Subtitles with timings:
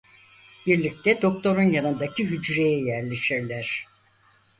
[0.67, 3.87] Birlikte Doktor'un yanındaki hücreye yerleşirler.